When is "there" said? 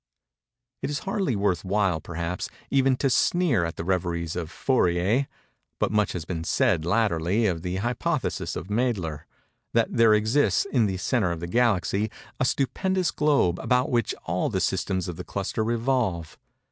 9.95-10.15